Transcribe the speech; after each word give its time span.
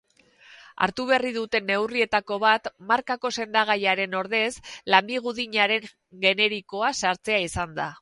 Hartu 0.85 1.03
berri 1.11 1.33
duten 1.35 1.67
neurrietako 1.71 2.39
bat 2.45 2.71
markako 2.93 3.33
sendagaiaren 3.37 4.19
ordez 4.23 4.51
lamigudinaren 4.95 5.89
generikoa 6.29 6.95
sartzea 7.05 7.43
izan 7.51 7.83
da. 7.83 7.93